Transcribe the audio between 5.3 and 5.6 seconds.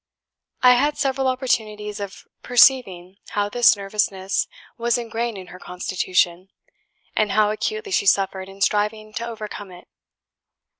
in her